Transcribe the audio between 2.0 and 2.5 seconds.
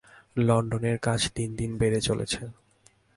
চলেছে।